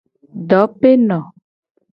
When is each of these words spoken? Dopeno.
Dopeno. 0.49 1.21